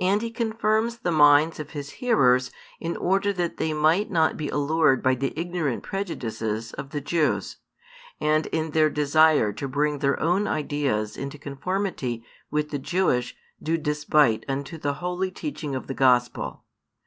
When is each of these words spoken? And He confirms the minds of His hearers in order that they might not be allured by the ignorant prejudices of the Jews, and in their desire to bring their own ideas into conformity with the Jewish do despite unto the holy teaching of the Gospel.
And 0.00 0.22
He 0.22 0.30
confirms 0.30 1.00
the 1.00 1.12
minds 1.12 1.60
of 1.60 1.72
His 1.72 1.90
hearers 2.00 2.50
in 2.80 2.96
order 2.96 3.34
that 3.34 3.58
they 3.58 3.74
might 3.74 4.10
not 4.10 4.34
be 4.38 4.48
allured 4.48 5.02
by 5.02 5.14
the 5.14 5.38
ignorant 5.38 5.82
prejudices 5.82 6.72
of 6.72 6.88
the 6.88 7.02
Jews, 7.02 7.58
and 8.18 8.46
in 8.46 8.70
their 8.70 8.88
desire 8.88 9.52
to 9.52 9.68
bring 9.68 9.98
their 9.98 10.18
own 10.20 10.46
ideas 10.46 11.18
into 11.18 11.36
conformity 11.36 12.24
with 12.50 12.70
the 12.70 12.78
Jewish 12.78 13.36
do 13.62 13.76
despite 13.76 14.42
unto 14.48 14.78
the 14.78 14.94
holy 15.04 15.30
teaching 15.30 15.74
of 15.74 15.86
the 15.86 15.92
Gospel. 15.92 16.64